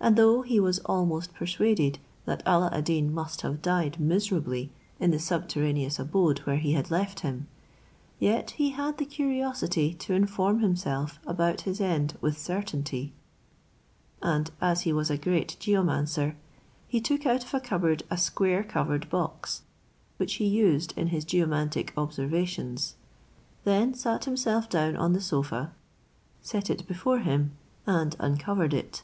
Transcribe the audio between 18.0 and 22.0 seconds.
a square covered box, which he used in his geomantic